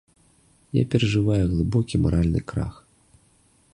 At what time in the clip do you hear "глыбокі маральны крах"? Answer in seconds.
1.51-2.73